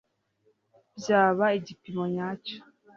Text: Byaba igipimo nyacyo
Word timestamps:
Byaba 0.97 1.45
igipimo 1.57 2.03
nyacyo 2.15 2.57